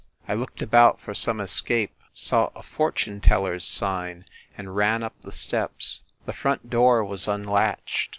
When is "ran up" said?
4.75-5.13